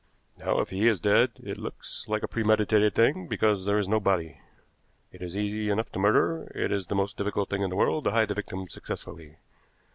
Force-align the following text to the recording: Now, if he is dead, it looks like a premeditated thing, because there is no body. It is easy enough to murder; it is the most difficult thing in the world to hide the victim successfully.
Now, 0.35 0.59
if 0.61 0.71
he 0.71 0.87
is 0.87 0.99
dead, 0.99 1.33
it 1.43 1.59
looks 1.59 2.05
like 2.07 2.23
a 2.23 2.27
premeditated 2.27 2.95
thing, 2.95 3.27
because 3.27 3.65
there 3.65 3.77
is 3.77 3.87
no 3.87 3.99
body. 3.99 4.41
It 5.11 5.21
is 5.21 5.37
easy 5.37 5.69
enough 5.69 5.91
to 5.91 5.99
murder; 5.99 6.51
it 6.55 6.71
is 6.71 6.87
the 6.87 6.95
most 6.95 7.17
difficult 7.17 7.51
thing 7.51 7.61
in 7.61 7.69
the 7.69 7.75
world 7.75 8.05
to 8.05 8.11
hide 8.11 8.29
the 8.29 8.33
victim 8.33 8.67
successfully. 8.67 9.37